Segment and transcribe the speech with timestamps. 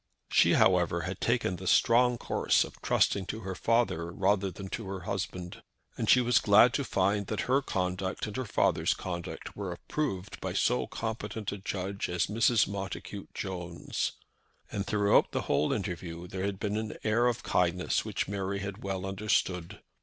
[0.31, 4.87] She, however, had taken the strong course of trusting to her father rather than to
[4.87, 5.61] her husband,
[5.95, 10.41] and she was glad to find that her conduct and her father's conduct were approved
[10.41, 12.67] by so competent a judge as Mrs.
[12.67, 14.13] Montacute Jones.
[14.71, 18.81] And throughout the whole interview there had been an air of kindness which Mary had
[18.81, 19.81] well understood.